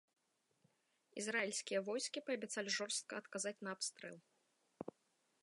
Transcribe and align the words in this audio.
Ізраільскія 1.23 1.79
войскі 1.89 2.19
паабяцалі 2.31 2.69
жорстка 2.79 3.13
адказаць 3.23 3.57
на 3.69 3.79
абстрэл. 3.79 4.17